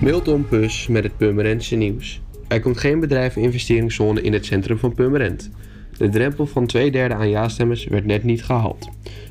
[0.00, 2.20] Milton Pus met het Purmerendse nieuws.
[2.48, 5.50] Er komt geen bedrijven-investeringszone in het centrum van Purmerend.
[5.96, 8.88] De drempel van twee derde aan ja-stemmers werd net niet gehaald.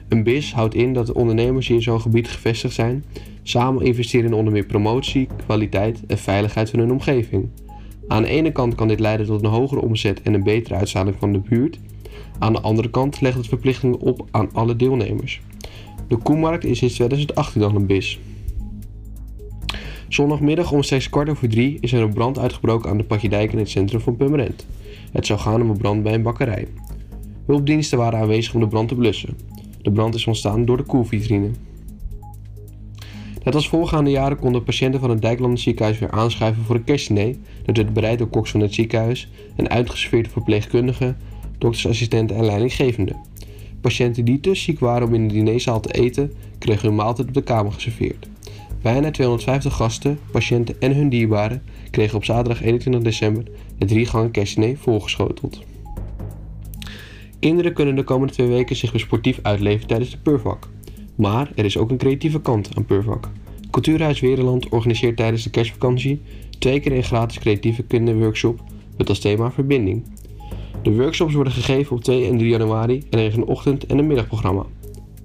[0.09, 3.05] Een BIS houdt in dat de ondernemers die in zo'n gebied gevestigd zijn,
[3.43, 7.49] samen investeren in onder meer promotie, kwaliteit en veiligheid van hun omgeving.
[8.07, 11.15] Aan de ene kant kan dit leiden tot een hogere omzet en een betere uitstraling
[11.19, 11.79] van de buurt.
[12.39, 15.41] Aan de andere kant legt het verplichtingen op aan alle deelnemers.
[16.07, 18.19] De Koemarkt is sinds 2018 al een BIS.
[20.07, 23.57] Zondagmiddag om 6 kwart over drie is er een brand uitgebroken aan de Patjedijk in
[23.57, 24.65] het centrum van Purmerend.
[25.11, 26.67] Het zou gaan om een brand bij een bakkerij.
[27.45, 29.37] Hulpdiensten waren aanwezig om de brand te blussen.
[29.81, 31.49] De brand is ontstaan door de koelvitrine.
[33.43, 37.35] Net als voorgaande jaren konden patiënten van het Dijkland ziekenhuis weer aanschuiven voor een kerstdiner.
[37.65, 41.17] Dat werd bereid door koks van het ziekenhuis en uitgeserveerde verpleegkundigen,
[41.57, 43.15] doktersassistenten en leidinggevenden.
[43.81, 47.33] Patiënten die te ziek waren om in de dinerzaal te eten, kregen hun maaltijd op
[47.33, 48.27] de kamer geserveerd.
[48.87, 53.43] Bijna 250 gasten, patiënten en hun dierbaren kregen op zaterdag 21 december
[53.79, 55.61] het drie gangen kerstdiner voorgeschoteld.
[57.39, 60.69] Kinderen kunnen de komende twee weken zich weer sportief uitleven tijdens de Purvak.
[61.15, 63.29] Maar er is ook een creatieve kant aan Purvak.
[63.71, 66.21] Cultuurhuis Wereland organiseert tijdens de kerstvakantie
[66.59, 68.59] twee keer een gratis creatieve kinderworkshop
[68.97, 70.03] met als thema verbinding.
[70.81, 73.97] De workshops worden gegeven op 2 en 3 januari en er is een ochtend- en
[73.97, 74.65] een middagprogramma.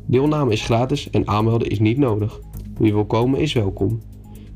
[0.07, 2.41] Deelname is gratis en aanmelden is niet nodig.
[2.79, 4.01] Wie wil komen is welkom.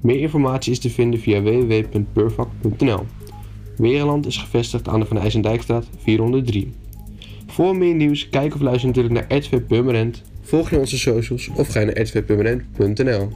[0.00, 3.00] Meer informatie is te vinden via www.purvak.nl.
[3.76, 6.72] Wereland is gevestigd aan de Van IJsendijkstraat 403.
[7.46, 10.22] Voor meer nieuws, kijk of luister natuurlijk naar RTV Purmerend.
[10.40, 13.28] Volg je onze socials of ga naar rtvpurmerend.nl.